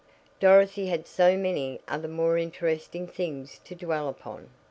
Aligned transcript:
Dorothy 0.39 0.87
had 0.87 1.05
so 1.05 1.37
many 1.37 1.79
other 1.87 2.07
more 2.07 2.35
interesting 2.35 3.05
things 3.05 3.59
to 3.65 3.75
dwell 3.75 4.09
upon. 4.09 4.49